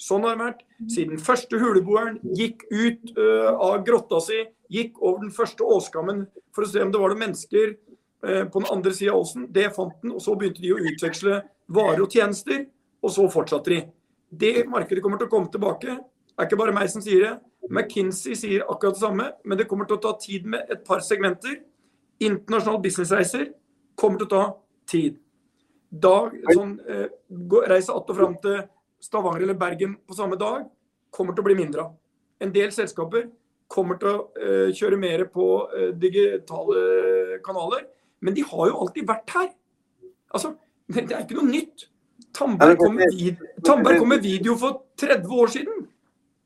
[0.00, 4.40] Sånn har det vært siden første huleboeren gikk ut uh, av grotta si,
[4.74, 8.62] gikk over den første åskammen for å se om det var noen mennesker uh, på
[8.62, 9.46] den andre sida av åsen.
[9.54, 11.40] Det fant den, og så begynte de å utveksle
[11.74, 12.66] varer og tjenester,
[13.04, 13.80] og så fortsatte de.
[14.34, 15.94] Det markedet kommer til å komme tilbake.
[16.34, 17.34] Det er ikke bare meg som sier det.
[17.70, 21.04] McKinsey sier akkurat det samme, men det kommer til å ta tid med et par
[21.06, 21.60] segmenter.
[22.20, 23.52] Internasjonale businessreiser
[23.98, 24.44] kommer til å ta
[24.90, 25.20] tid.
[25.94, 26.14] Da,
[26.50, 27.06] sånn, eh,
[27.68, 28.62] reise att og fram til
[29.00, 30.64] Stavanger eller Bergen på samme dag
[31.10, 31.92] kommer til å bli mindre av.
[32.40, 33.28] En del selskaper
[33.70, 37.86] kommer til å eh, kjøre mer på eh, digitale kanaler,
[38.20, 39.50] men de har jo alltid vært her.
[40.34, 40.54] Altså,
[40.88, 41.88] det, det er ikke noe nytt.
[42.34, 45.86] Tamberg kom, med video, kom med video for 30 år siden.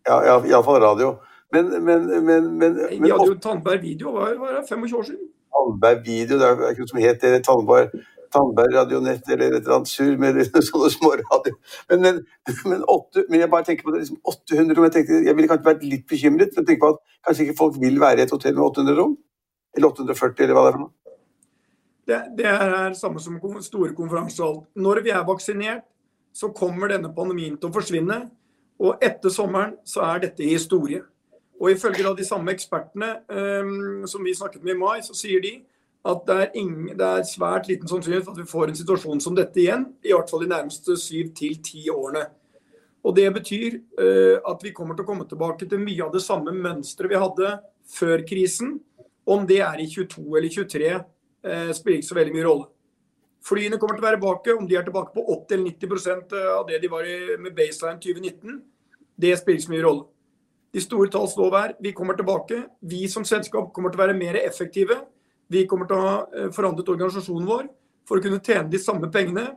[0.08, 1.14] Ja, ja iallfall radio.
[1.52, 5.28] Men, men, men, men, Vi hadde jo Tandberg video, var, var 25 år siden.
[5.56, 7.38] Tandberg video, det er ikke noe som het det.
[7.46, 7.94] Tandberg,
[8.34, 10.38] Tandberg Radionett eller et eller annet surr med
[10.68, 11.54] sånne små radio.
[11.90, 12.20] Men, men,
[12.64, 14.88] men, åtte, men, jeg bare tenker på det, liksom 800 rom.
[14.88, 17.80] Jeg, tenkte, jeg ville kanskje vært litt bekymret, men tenker på at kanskje ikke folk
[17.82, 19.18] vil være i et hotell med 800 rom?
[19.76, 20.94] Eller 840, eller hva det er for noe.
[22.08, 24.66] Det, det er samme som store alt.
[24.74, 25.84] Når vi er vaksinert,
[26.32, 28.22] så kommer denne pandemien til å forsvinne.
[28.78, 31.02] Og etter sommeren så er dette historie.
[31.58, 35.56] Og ifølge de samme ekspertene um, som vi snakket med i mai, så sier de
[36.06, 39.20] at det er, ingen, det er svært liten sannsynlighet for at vi får en situasjon
[39.20, 39.84] som dette igjen.
[40.06, 42.24] I hvert fall de nærmeste syv til ti årene.
[43.04, 46.22] Og Det betyr uh, at vi kommer til å komme tilbake til mye av det
[46.22, 47.52] samme mønsteret vi hadde
[47.98, 48.76] før krisen.
[49.28, 52.68] Om det er i 22 eller 23, uh, spiller ikke så veldig mye rolle.
[53.48, 54.56] Flyene kommer til å være tilbake.
[54.58, 58.00] Om de er tilbake på 80 eller 90% av det de var i, med baseline
[58.02, 58.62] 2019,
[59.18, 60.08] det spiller ikke så mye rolle.
[60.74, 62.64] De store tall står er vi kommer tilbake.
[62.80, 65.00] Vi som selskap kommer til å være mer effektive.
[65.52, 67.66] Vi kommer til å ha eh, forandret organisasjonen vår
[68.08, 69.50] for å kunne tjene de samme pengene,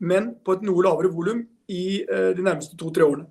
[0.00, 3.28] men på et noe lavere volum i eh, de nærmeste to-tre årene.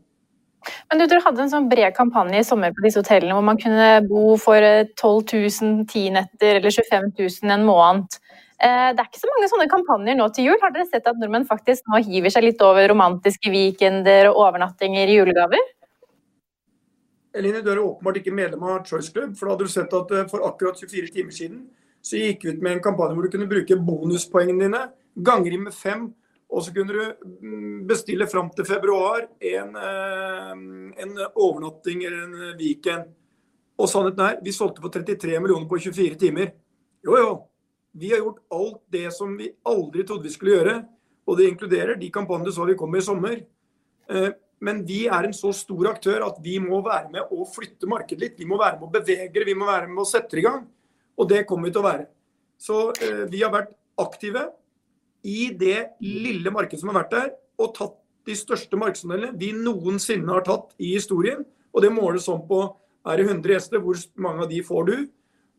[0.89, 3.59] Men du, Dere hadde en sånn bred kampanje i sommer på disse hotellene hvor man
[3.61, 4.65] kunne bo for
[4.97, 8.17] 12 000 ti netter eller 25 000 en måned.
[8.63, 10.59] Eh, det er ikke så mange sånne kampanjer nå til jul.
[10.61, 15.11] Har dere sett at nordmenn faktisk nå hiver seg litt over romantiske weekender og overnattinger
[15.11, 15.71] i julegaver?
[17.35, 19.33] Eline, du er åpenbart ikke medlem av Choice Club.
[19.35, 21.65] For da hadde du sett at eh, for akkurat 24 timer siden
[22.05, 24.83] så gikk vi ut med en kampanje hvor du kunne bruke bonuspoengene dine,
[25.25, 26.05] ganger inn med fem,
[26.53, 30.51] og så kunne du mm, bestille fram til februar en, eh,
[31.01, 33.09] en overnatting eller en weekend.
[33.81, 36.53] Og sannheten er, vi solgte for 33 millioner på 24 timer.
[37.03, 37.33] Jo, jo.
[37.95, 40.77] Vi har gjort alt det som vi aldri trodde vi skulle gjøre.
[41.25, 43.41] Og det inkluderer de kampanjene som vi kom med i sommer.
[44.11, 44.29] Eh,
[44.61, 48.21] men vi er en så stor aktør at vi må være med å flytte markedet
[48.21, 48.39] litt.
[48.39, 50.47] Vi må være med å bevege det, vi må være med å sette det i
[50.47, 50.63] gang.
[51.15, 52.07] Og det kommer vi til å være.
[52.59, 54.49] Så eh, vi har vært aktive
[55.25, 57.29] i det lille markedet som har vært der,
[57.61, 61.43] og tatt de største markedsandelene vi noensinne har tatt i historien.
[61.75, 62.63] Og det måles sånn på
[63.05, 64.95] er det 100 gjester, hvor mange av de får du?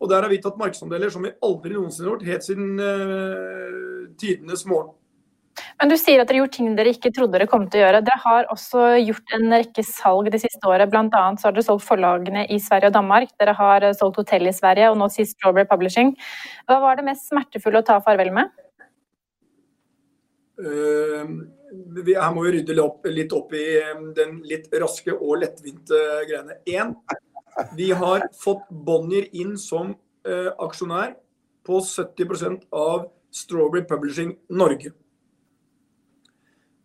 [0.03, 4.09] Og der har vi tatt markedsandeler som vi aldri noensinne har gjort, helt siden eh,
[4.21, 4.95] tidenes morgen.
[5.81, 8.03] Men du sier at dere gjort ting dere ikke trodde dere kom til å gjøre.
[8.05, 10.91] Dere har også gjort en rekke salg det siste året.
[10.93, 13.33] Blant annet så har dere solgt forlagene i Sverige og Danmark.
[13.41, 16.15] Dere har eh, solgt hotell i Sverige, og nå sist Strawberry Publishing.
[16.69, 18.53] Hva var det mest smertefulle å ta farvel med?
[20.57, 21.37] Uh,
[22.01, 23.67] vi, her må vi rydde opp, litt opp i
[24.17, 26.57] den litt raske og lettvinte greiene.
[26.73, 26.95] Én,
[27.77, 31.17] vi har fått Bonnier inn som uh, aksjonær
[31.67, 34.95] på 70% av Strawberry Publishing Norge.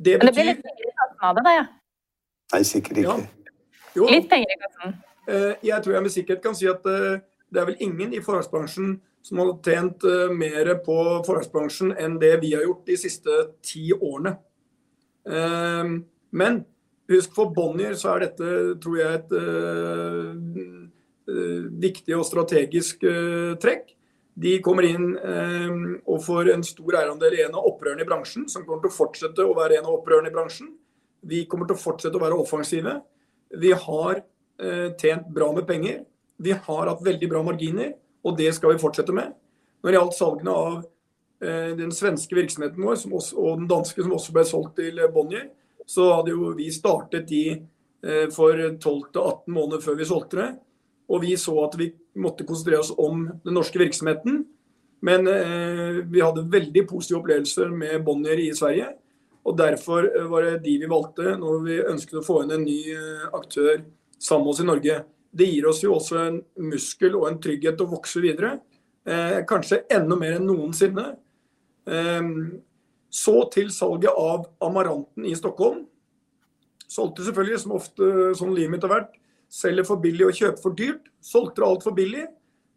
[0.02, 0.26] Det betyr...
[0.26, 1.54] Men det blir litt penger i kassen av det, da?
[1.60, 1.66] Ja.
[2.52, 3.16] Nei, sikkert ikke.
[3.96, 4.10] Ja.
[4.10, 4.98] Litt penger i kassen?
[5.30, 8.24] Eh, jeg tror jeg med sikkerhet kan si at eh, det er vel ingen i
[8.24, 13.36] forlagsbransjen som har tjent uh, mer på forlagsbransjen enn det vi har gjort de siste
[13.66, 14.34] ti årene.
[15.30, 16.02] Uh,
[16.34, 16.64] men
[17.12, 18.48] husk, for Bonnier så er dette,
[18.82, 20.32] tror jeg, et uh,
[21.86, 23.04] viktig og strategisk
[23.62, 23.94] trekk.
[24.40, 25.10] De kommer inn
[26.08, 28.96] og får en stor eierandel i en av opprørene i bransjen, som kommer til å
[28.96, 30.70] fortsette å være en av opprørene i bransjen.
[31.28, 32.94] Vi kommer til å fortsette å være offensive.
[33.60, 34.24] Vi har
[35.02, 36.00] tjent bra med penger.
[36.42, 37.92] Vi har hatt veldig bra marginer,
[38.24, 39.36] og det skal vi fortsette med.
[39.82, 40.78] Når det gjaldt salgene av
[41.44, 45.50] eh, den svenske virksomheten vår også, og den danske, som også ble solgt til Bonnier,
[45.90, 50.50] så hadde jo vi startet de eh, for 12-18 måneder før vi solgte det.
[51.12, 54.44] Og vi så at vi måtte konsentrere oss om den norske virksomheten.
[55.02, 58.92] Men eh, vi hadde veldig positive opplevelser med Bonnier i Sverige.
[59.48, 62.66] Og derfor eh, var det de vi valgte når vi ønsket å få inn en
[62.68, 63.82] ny eh, aktør
[64.22, 64.98] sammen med oss i Norge.
[65.32, 68.58] Det gir oss jo også en muskel og en trygghet til å vokse videre.
[69.08, 71.08] Eh, kanskje enda mer enn noensinne.
[71.90, 72.22] Eh,
[73.12, 75.88] så til salget av Amaranten i Stockholm.
[76.92, 78.06] Solgte selvfølgelig, som ofte
[78.38, 79.14] sånn livet mitt har vært,
[79.52, 81.12] selger for billig og kjøper for dyrt.
[81.24, 82.26] Solgte altfor billig.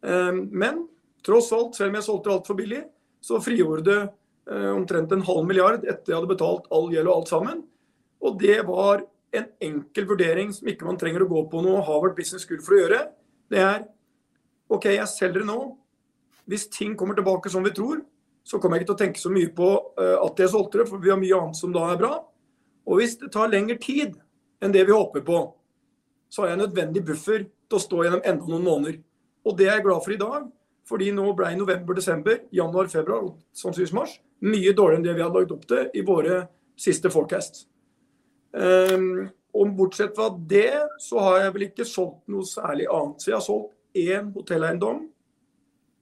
[0.04, 0.84] Eh, men
[1.24, 2.82] tross alt, selv om jeg solgte altfor billig,
[3.24, 7.20] så frigjorde det eh, omtrent en halv milliard etter jeg hadde betalt all gjeld og
[7.20, 7.62] alt sammen.
[8.24, 12.16] Og det var en enkel vurdering som ikke man trenger å gå på noe Harvard
[12.18, 13.00] Business School for å gjøre.
[13.50, 13.86] Det er
[14.72, 15.58] OK, jeg selger det nå.
[16.50, 18.02] Hvis ting kommer tilbake som vi tror,
[18.44, 20.88] så kommer jeg ikke til å tenke så mye på uh, at jeg solgte det,
[20.90, 22.12] for vi har mye annet som da er bra.
[22.84, 24.18] Og hvis det tar lengre tid
[24.64, 25.38] enn det vi håper på,
[26.34, 28.98] så har jeg en nødvendig buffer til å stå gjennom enda noen måneder.
[29.46, 30.48] Og det er jeg glad for i dag,
[30.88, 35.24] fordi nå ble november, desember, januar, februar og sannsynligvis mars mye dårligere enn det vi
[35.24, 36.42] hadde lagt opp til i våre
[36.80, 37.64] siste forecasts.
[38.52, 43.22] Um, og bortsett fra det, så har jeg vel ikke solgt noe særlig annet.
[43.22, 45.04] Så jeg har solgt én hotelleiendom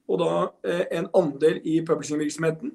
[0.09, 0.31] og da
[0.67, 2.73] eh, en andel i publishingvirksomheten.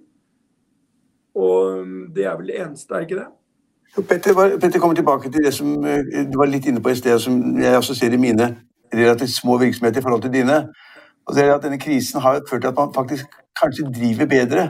[1.39, 3.27] Og mm, det er vel det eneste, er ikke det?
[3.97, 7.19] Petter, Petter kommer tilbake til det som eh, du var litt inne på i sted,
[7.19, 8.49] som jeg også ser i mine
[8.95, 10.59] relativt små virksomheter i forhold til dine.
[11.27, 13.27] Og det er at Denne krisen har ført til at man faktisk
[13.63, 14.63] kanskje driver bedre.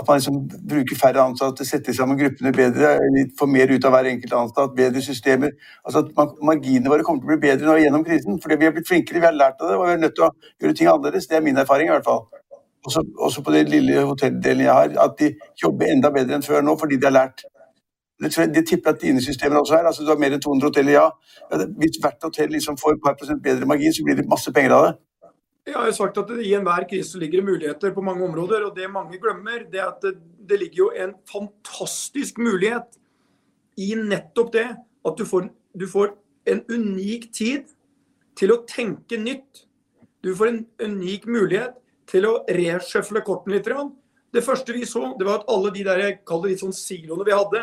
[0.00, 0.34] At man liksom
[0.68, 2.96] bruker færre ansatte, setter sammen gruppene bedre,
[3.38, 5.50] får mer ut av hver enkelt ansatt, bedre systemer.
[5.84, 8.40] Altså at Marginene våre kommer til å bli bedre nå gjennom krisen.
[8.42, 10.28] Fordi vi har blitt flinkere, vi har lært av det, og vi er nødt til
[10.28, 11.28] å gjøre ting annerledes.
[11.28, 12.24] Det er min erfaring i hvert fall.
[12.86, 16.64] Også, også på den lille hotelldelen jeg har, at de jobber enda bedre enn før
[16.66, 17.44] nå fordi de har lært.
[18.22, 19.86] Det, tipper at dine systemer også er.
[19.90, 21.08] altså Du har mer enn 200 hoteller, ja.
[21.78, 24.76] Hvis hvert hotell liksom får et par prosent bedre margin, så blir det masse penger
[24.76, 24.92] av det.
[25.66, 28.64] Jeg har jo sagt at I enhver krise ligger det muligheter på mange områder.
[28.66, 30.16] og Det mange glemmer, det er at det,
[30.48, 32.98] det ligger jo en fantastisk mulighet
[33.78, 34.66] i nettopp det
[35.06, 36.14] at du får, du får
[36.46, 37.70] en unik tid
[38.38, 39.66] til å tenke nytt.
[40.22, 41.78] Du får en unik mulighet
[42.10, 43.70] til å resjøfle kortene litt.
[44.32, 46.76] Det første vi så, det var at alle de der, jeg kaller det litt sånn
[46.76, 47.62] siloene vi hadde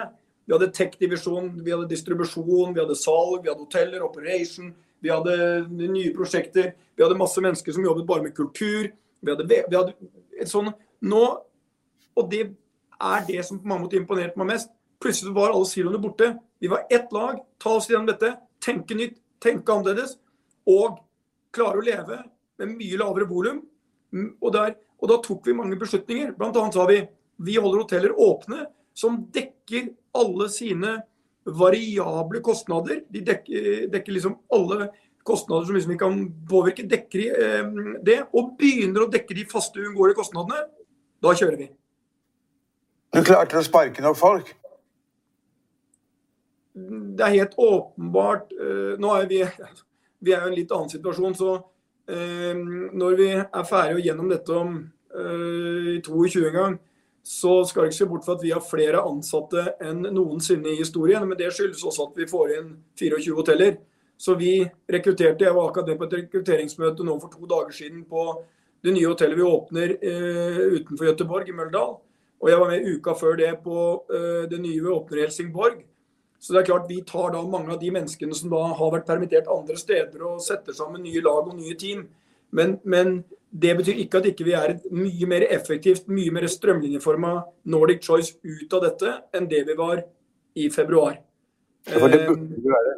[0.49, 5.35] Vi hadde tech-divisjon, vi hadde distribusjon, vi hadde salg, vi hadde hoteller, operation, vi hadde
[5.69, 6.71] nye prosjekter.
[6.97, 8.89] Vi hadde masse mennesker som jobbet bare med kultur.
[9.21, 9.93] Vi hadde, vi hadde
[10.41, 10.71] et sånn
[11.05, 11.21] nå,
[12.17, 12.41] Og det
[12.97, 14.73] er det som på mange måter imponerte meg mest.
[14.99, 16.33] Plutselig var alle siloene borte.
[16.59, 17.38] Vi var ett lag.
[17.62, 18.33] Ta oss gjennom dette.
[18.59, 20.17] Tenke nytt, tenke annerledes.
[20.65, 20.97] Og
[21.55, 22.17] klare å leve
[22.57, 23.62] med mye lavere volum.
[24.41, 26.33] Og, og, da tok vi mange beslutninger.
[26.41, 27.03] Blant annet sa vi
[27.39, 28.65] vi holder hoteller åpne
[28.97, 30.97] som dekker alle sine
[31.45, 33.04] variable kostnader.
[33.10, 34.89] De dekker, dekker liksom alle
[35.28, 36.88] kostnader som liksom vi kan påvirke.
[36.89, 40.65] Dekker de eh, det, og begynner å dekke de faste uunngåelige kostnadene,
[41.23, 41.69] da kjører vi.
[43.15, 44.52] Du klarte å sparke nok folk?
[46.80, 49.39] Det er helt åpenbart eh, Nå er vi,
[50.23, 51.56] vi er jo i en litt annen situasjon, så
[52.08, 52.54] eh,
[52.93, 56.78] når vi er ferdige gjennom dette om eh, 22 en gang,
[57.29, 60.79] så skal det ikke se bort fra at vi har flere ansatte enn noensinne i
[60.79, 61.27] historien.
[61.29, 63.75] Men det skyldes også at vi får inn 24 hoteller.
[64.17, 68.23] Så vi rekrutterte, Jeg var akkurat på et rekrutteringsmøte nå for to dager siden på
[68.83, 71.99] det nye hotellet vi åpner eh, utenfor Gøteborg, i Møldal.
[72.41, 73.77] Og jeg var med uka før det på
[74.09, 75.83] eh, det nye vi åpner i Helsingborg.
[76.39, 79.05] Så det er klart Vi tar da mange av de menneskene som da har vært
[79.05, 82.07] permittert andre steder og setter sammen nye lag og nye team.
[82.55, 86.45] Men, men det betyr ikke at ikke vi er et mye mer effektivt, mye mer
[86.49, 87.33] strømlinjeforma
[87.73, 90.03] Nordic Choice ut av dette enn det vi var
[90.59, 91.17] i februar.
[91.89, 92.95] For det burde vi være.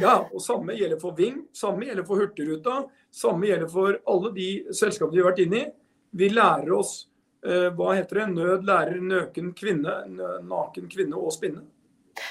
[0.00, 4.48] Ja, og samme gjelder for Ving, samme gjelder for Hurtigruta, samme gjelder for alle de
[4.76, 5.66] selskapene vi har vært inne i.
[6.20, 6.92] Vi lærer oss
[7.42, 9.96] eh, hva heter det, nød lærer nøken kvinne,
[10.46, 11.66] naken kvinne å spinne.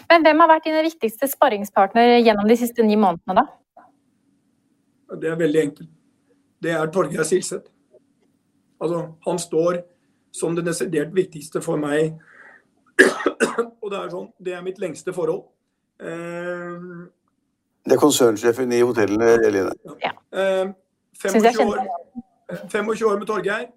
[0.07, 3.47] Men hvem har vært dine viktigste sparringspartner gjennom de siste ni månedene, da?
[5.19, 5.95] Det er veldig enkelt
[6.63, 7.71] det er Torgeir Silseth.
[8.81, 9.81] Altså, han står
[10.31, 12.13] som det desidert viktigste for meg.
[13.81, 15.47] og det er sånn, det er mitt lengste forhold.
[15.99, 17.07] Eh,
[17.85, 19.71] Det er konsernsjefen i hotellene, Eline.
[20.31, 20.71] eh,
[21.19, 21.83] 25 år,
[22.69, 23.67] 25 år med Torgeir.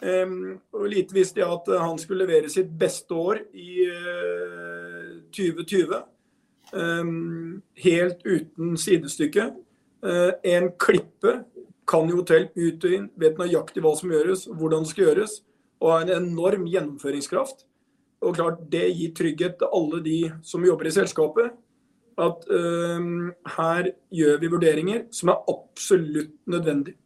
[0.00, 5.98] Um, og lite visste jeg at han skulle levere sitt beste år i eh, 2020.
[6.72, 9.50] Um, helt uten sidestykke.
[10.00, 11.34] Eh, en klippe
[11.90, 15.40] kan jo hotell ut og inn, vet nøyaktig hva som gjøres, hvordan det skal gjøres,
[15.80, 17.66] og har en enorm gjennomføringskraft.
[18.20, 21.52] Og klart, Det gir trygghet til alle de som jobber i selskapet.
[22.20, 26.98] At um, her gjør vi vurderinger som er absolutt nødvendige.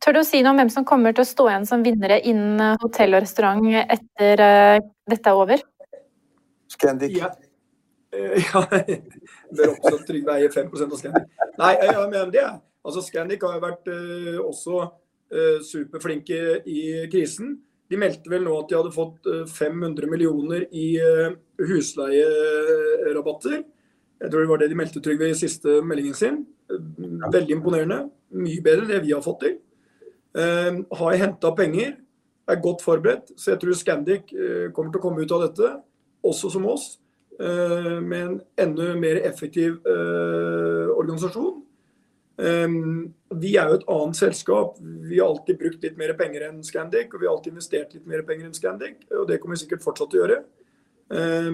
[0.00, 2.20] Tør du å si noe om hvem som kommer til å stå igjen som vinnere
[2.22, 4.78] innen eh, hotell og restaurant etter uh,
[5.10, 5.64] dette er over?
[6.70, 7.16] Scandic.
[7.18, 7.32] Ja.
[8.14, 8.62] Eh, ja,
[9.58, 11.28] Bør at Trygve eier 5 av Scandic.
[11.58, 12.46] Nei, jeg mener det.
[12.86, 14.82] Altså, Scandic har jo vært eh, også
[15.32, 17.56] eh, superflinke i krisen.
[17.88, 21.34] De meldte vel nå at de hadde fått eh, 500 millioner i eh,
[21.70, 23.62] husleierabatter.
[24.18, 26.42] Jeg tror det var det de meldte Trygve i siste meldingen sin.
[26.70, 26.84] Eh,
[27.32, 28.02] Veldig imponerende.
[28.36, 29.58] Mye bedre enn det vi har fått til.
[30.38, 31.96] Eh, har henta penger,
[32.48, 33.32] er godt forberedt.
[33.36, 35.74] Så jeg tror Scandic eh, kommer til å komme ut av dette,
[36.24, 36.98] også som oss,
[37.40, 41.57] eh, med en enda mer effektiv eh, organisasjon.
[42.38, 42.68] Eh,
[43.42, 44.76] vi er jo et annet selskap.
[44.80, 48.06] Vi har alltid brukt litt mer penger enn Scandic, og vi har alltid investert litt
[48.06, 50.42] mer penger enn Scandic, og det kommer vi sikkert fortsatt til å gjøre.
[51.18, 51.50] Eh,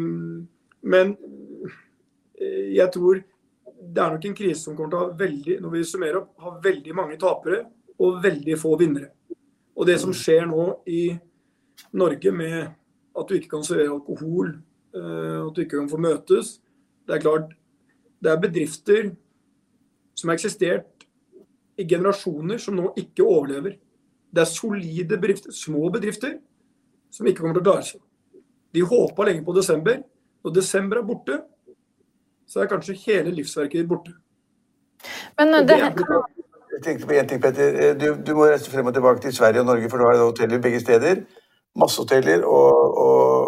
[0.94, 1.14] men
[2.38, 3.22] eh, jeg tror
[3.84, 6.30] det er nok en krise som kommer til å ha veldig, når vi summerer opp,
[6.40, 7.64] ha veldig mange tapere
[8.00, 9.10] og veldig få vinnere.
[9.74, 11.02] Og det som skjer nå i
[11.98, 12.58] Norge med
[13.14, 14.54] at du ikke kan servere alkohol,
[14.94, 16.58] eh, at du ikke kan få møtes,
[17.04, 17.52] det er klart
[18.24, 19.10] det er bedrifter
[20.14, 21.06] som har eksistert
[21.76, 23.76] i generasjoner som nå ikke overlever.
[24.34, 26.38] Det er solide bedrifter, små bedrifter,
[27.10, 28.00] som ikke kommer til å klare seg.
[28.74, 30.00] De håpa lenge på desember.
[30.44, 31.38] Når desember er borte,
[32.46, 34.14] så er kanskje hele livsverket ditt borte.
[35.38, 36.24] Men det, det er
[36.74, 37.76] Jeg tenkte på en ting, Petter.
[37.78, 40.18] Eh, Du, du må reise frem og tilbake til Sverige og Norge, for du har
[40.18, 41.22] hoteller begge steder.
[41.78, 42.42] Masse hoteller.
[42.42, 43.43] Og, og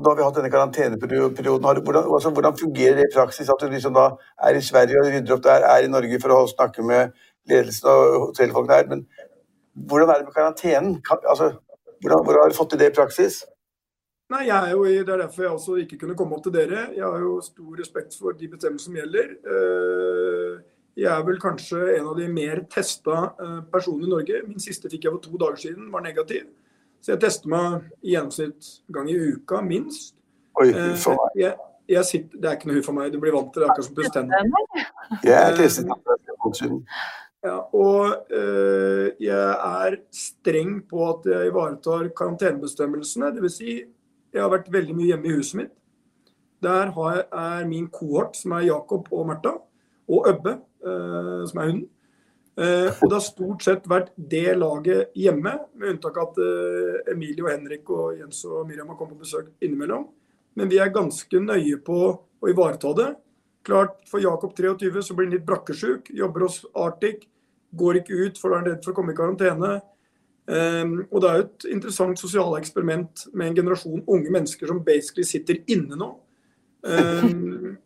[0.00, 1.82] nå har vi hatt denne karanteneperioden.
[1.84, 3.50] Hvordan, altså, hvordan fungerer det i praksis?
[3.52, 4.06] At du liksom da
[4.40, 7.12] er i Sverige og rydder opp der, er i Norge for å snakke med
[7.50, 8.88] ledelsen og hotellfolkene her.
[8.88, 9.04] Men
[9.74, 10.94] hvordan er det med karantenen?
[11.20, 11.52] Altså,
[12.00, 13.42] hvordan, hvordan har du fått til det i praksis?
[14.32, 16.86] Nei, jeg er jo, Det er derfor jeg også ikke kunne komme opp til dere.
[16.96, 19.34] Jeg har jo stor respekt for de bestemmelsene som gjelder.
[19.44, 20.60] Eh,
[20.96, 24.42] Jeg er vel kanskje en av de mer testa eh, personene i Norge.
[24.48, 26.48] Min siste fikk jeg for to dager siden, var negativ.
[27.02, 30.14] Så jeg tester meg i gjennomsnitt gang i uka, minst.
[30.60, 31.40] Oi, Eh, for meg.
[31.42, 31.56] Jeg,
[31.88, 33.70] jeg sitter, det er ikke noe huff for meg, du blir vant til det.
[33.72, 34.86] akkurat som pusse tennene.
[35.26, 36.84] Jeg er testet meg siden.
[37.42, 43.32] Ja, og øh, jeg er streng på at jeg ivaretar karantenebestemmelsene.
[43.34, 43.56] Dvs.
[43.58, 43.80] Si,
[44.32, 45.72] jeg har vært veldig mye hjemme i huset mitt.
[46.62, 49.56] Der har jeg, er min kohort, som er Jakob og Märtha,
[50.06, 50.54] og Øbbe,
[50.86, 51.88] øh, som er hunden.
[52.52, 57.12] Eh, og det har stort sett vært det laget hjemme, med unntak av at eh,
[57.14, 60.04] Emilie og Henrik og Jens og Miriam har kommet på besøk innimellom.
[60.60, 63.12] Men vi er ganske nøye på å ivareta det.
[63.64, 67.28] Klart, For Jakob 23 så blir han litt brakkesjuk, jobber hos Arctic,
[67.72, 69.72] går ikke ut for da er han redd for å komme i karantene.
[70.42, 74.80] Um, og det er jo et interessant sosialt eksperiment med en generasjon unge mennesker som
[74.84, 76.08] basically sitter inne nå.
[76.82, 77.28] Eh,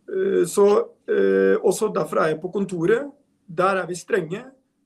[0.55, 3.11] så uh, Også derfor er jeg på kontoret.
[3.47, 4.41] Der er vi strenge.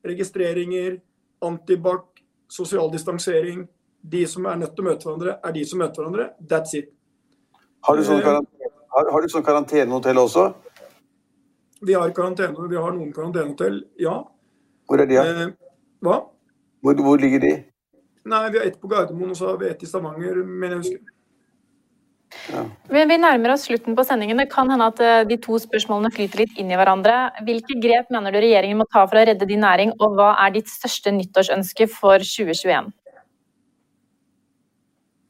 [0.07, 0.97] Registreringer,
[1.45, 3.67] antibac, sosial distansering.
[4.01, 6.27] De som er nødt til å møte hverandre, er de som møter hverandre.
[6.49, 6.91] That's it.
[7.85, 10.47] Har du sånn karantene, har, har du sånn karantenehotell også?
[11.81, 14.19] Vi har karantene, vi har noen karantenehotell, ja.
[14.89, 15.17] Hvor er de?
[15.17, 15.23] Ja?
[15.25, 15.53] Eh,
[16.05, 16.19] hva?
[16.81, 17.53] Hvor, hvor ligger de?
[18.29, 20.83] Nei, vi har ett på Gardermoen, og så har vi ett i Stavanger, mener jeg
[20.83, 21.15] husker.
[22.89, 24.39] Vi, vi nærmer oss slutten på sendingen.
[24.41, 27.17] Det kan hende at eh, de to spørsmålene flyter litt inn i hverandre.
[27.47, 30.55] Hvilke grep mener du regjeringen må ta for å redde din næring, og hva er
[30.55, 32.91] ditt største nyttårsønske for 2021?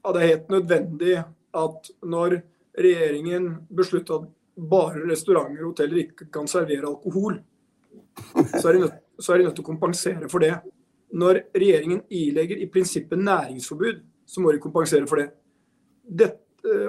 [0.01, 1.17] Ja, det er helt nødvendig
[1.61, 2.39] at når
[2.77, 4.29] regjeringen beslutter at
[4.71, 7.39] bare restauranter og hoteller ikke kan servere alkohol,
[8.59, 10.53] så er de nødt, så er de nødt til å kompensere for det.
[11.11, 15.27] Når regjeringen ilegger i prinsippet næringsforbud, så må de kompensere for det.
[16.07, 16.39] Dette,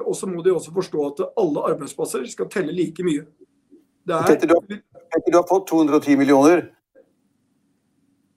[0.04, 3.24] og så må de også forstå at alle arbeidsplasser skal telle like mye.
[4.04, 6.64] Det Petter, du har, du har fått 210 millioner.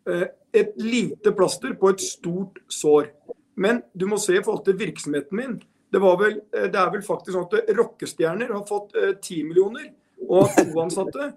[0.08, 3.10] eh, et lite plaster på et stort sår.
[3.56, 5.56] Men du må se i forhold til virksomheten min.
[5.92, 9.50] Det, var vel, eh, det er vel faktisk sånn at rockestjerner har fått eh, 10
[9.50, 9.90] millioner
[10.28, 11.32] og har to ansatte.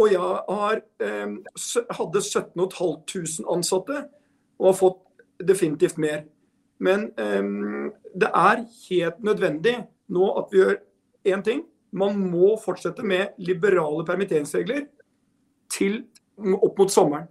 [0.00, 1.36] Og jeg har, eh,
[1.98, 4.08] hadde 17 500 ansatte.
[4.60, 4.98] og har fått
[5.40, 6.24] definitivt mer.
[6.80, 9.76] Men um, det er helt nødvendig
[10.10, 10.78] nå at vi gjør
[11.34, 11.64] én ting.
[11.92, 14.86] Man må fortsette med liberale permitteringsregler
[15.70, 16.02] til
[16.40, 17.28] opp mot sommeren.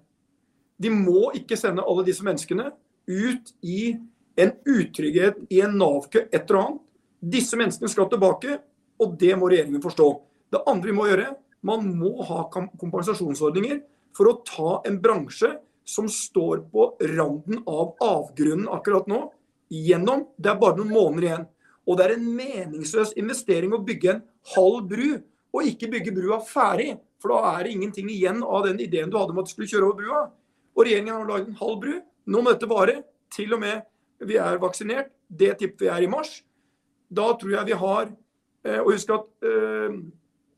[0.79, 2.69] De må ikke sende alle disse menneskene
[3.09, 3.95] ut i
[4.39, 6.83] en utrygghet i en Nav-kø, et eller annet.
[7.19, 8.59] Disse menneskene skal tilbake,
[8.99, 10.07] og det må regjeringen forstå.
[10.53, 11.33] Det andre vi må gjøre,
[11.67, 13.81] man må ha kompensasjonsordninger
[14.15, 15.51] for å ta en bransje
[15.89, 16.85] som står på
[17.17, 19.25] randen av avgrunnen akkurat nå,
[19.69, 20.25] gjennom.
[20.37, 21.45] Det er bare noen måneder igjen.
[21.89, 25.07] Og det er en meningsløs investering å bygge en halv bru,
[25.49, 26.91] og ikke bygge brua ferdig.
[27.19, 29.71] For da er det ingenting igjen av den ideen du hadde om at du skulle
[29.71, 30.21] kjøre over brua.
[30.77, 31.95] Og regjeringen har laget en halv bru.
[32.29, 32.99] Nå må dette vare
[33.33, 33.81] til og med
[34.29, 35.11] vi er vaksinert.
[35.27, 36.39] Det tipper vi er i mars.
[37.09, 38.09] Da tror jeg vi har
[38.65, 39.95] eh, Og husk at eh,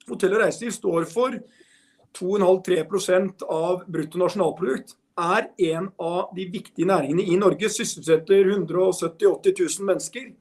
[0.09, 1.37] hotell og reiseliv står for
[2.17, 4.97] 2,5-3% av bruttonasjonalprodukt.
[5.19, 7.69] Er en av de viktige næringene i Norge.
[7.69, 10.31] Sysselsetter 170 000-80 000 mennesker.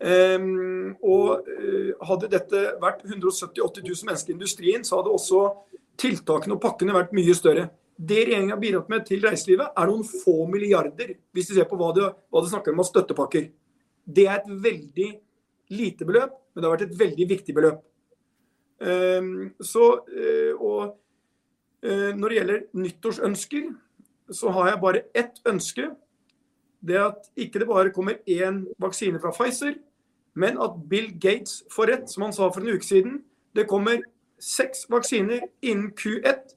[0.00, 5.42] Um, og uh, hadde dette vært 170 000-80 000 mennesker i industrien, så hadde også
[6.00, 7.66] tiltakene og pakkene vært mye større.
[8.00, 11.76] Det regjeringen har bidratt med til reiselivet, er noen få milliarder, hvis vi ser på
[11.76, 13.50] hva det, hva de snakker om av støttepakker.
[14.08, 15.10] Det er et veldig
[15.76, 17.84] lite beløp, men det har vært et veldig viktig beløp.
[18.80, 20.80] Um, så, uh, og
[21.84, 23.68] uh, når det gjelder nyttårsønsker,
[24.32, 25.90] så har jeg bare ett ønske.
[26.80, 29.74] Det er at ikke det bare kommer én vaksine fra Pfizer,
[30.34, 33.20] men at Bill Gates får rett, som han sa for en uke siden.
[33.56, 34.00] Det kommer
[34.40, 36.54] seks vaksiner innen Q1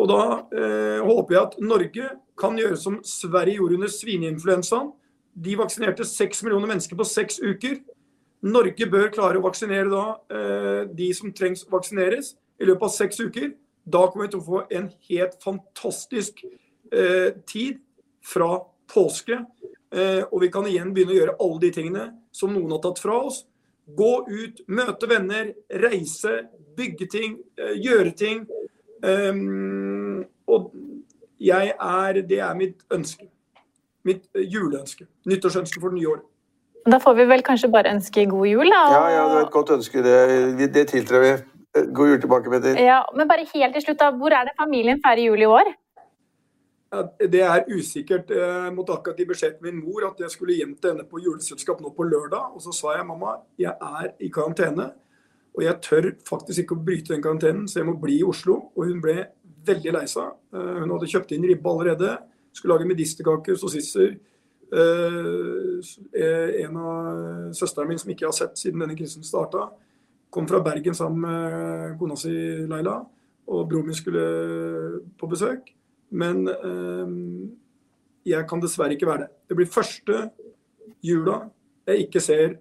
[0.00, 0.22] og da
[0.56, 2.10] eh, håper jeg at Norge
[2.40, 4.92] kan gjøre som Sverige gjorde under svineinfluensaen.
[5.32, 7.78] De vaksinerte seks millioner mennesker på seks uker.
[8.42, 13.20] Norge bør klare å vaksinere da eh, de som trengs vaksineres i løpet av seks
[13.22, 13.52] uker.
[13.84, 16.42] Da kommer vi til å få en helt fantastisk
[17.48, 17.78] tid
[18.22, 18.58] fra
[18.92, 19.38] påske.
[19.92, 23.02] Eh, og vi kan igjen begynne å gjøre alle de tingene som noen har tatt
[23.02, 23.42] fra oss.
[23.98, 26.46] Gå ut, møte venner, reise,
[26.78, 28.46] bygge ting, eh, gjøre ting.
[29.02, 30.70] Um, og
[31.42, 33.26] jeg er Det er mitt ønske.
[34.04, 35.06] Mitt eh, juleønske.
[35.26, 36.28] Nyttårsønske for det nye året.
[36.86, 38.82] Da får vi vel kanskje bare ønske god jul, da.
[38.90, 40.02] Ja, ja, det er et godt ønske.
[40.02, 41.32] Det, det tiltrer vi.
[41.92, 42.78] God jul tilbake, Petter.
[42.78, 44.10] Ja, men bare helt til slutt, da.
[44.10, 45.70] Hvor er det familien feirer jul i år?
[47.32, 48.30] Det er usikkert.
[48.30, 51.22] Jeg mot akkurat i beskjed til min mor at jeg skulle hjem til henne på
[51.24, 52.52] juleselskap nå på lørdag.
[52.52, 54.90] Og så sa jeg mamma, jeg er i karantene.
[55.56, 58.58] Og jeg tør faktisk ikke å bryte den karantenen, så jeg må bli i Oslo.
[58.76, 59.16] Og hun ble
[59.64, 60.36] veldig lei seg.
[60.52, 62.12] Eh, hun hadde kjøpt inn ribbe allerede.
[62.52, 64.14] Skulle lage medisterkaker, sossiser.
[64.72, 65.90] Eh,
[66.64, 69.70] en av søstrene mine som ikke har sett siden denne krisen starta,
[70.32, 72.32] kom fra Bergen sammen med kona si
[72.68, 73.00] Leila.
[73.52, 74.24] Og broren min skulle
[75.20, 75.72] på besøk.
[76.12, 77.16] Men eh,
[78.28, 79.32] jeg kan dessverre ikke være det.
[79.48, 80.26] Det blir første
[81.02, 81.42] jula
[81.82, 82.52] jeg ikke ser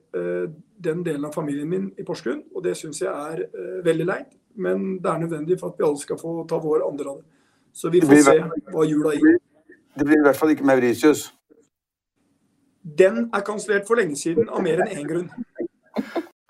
[0.82, 2.42] den delen av familien min i Porsgrunn.
[2.56, 5.86] Og det syns jeg er uh, veldig leit, men det er nødvendig for at vi
[5.88, 7.28] alle skal få ta vår andel av det.
[7.74, 8.38] Så vi får se
[8.74, 9.38] hva jula gir.
[9.96, 11.30] Det blir i hvert fall ikke Mauritius.
[12.82, 15.30] Den er kansellert for lenge siden av mer enn én grunn.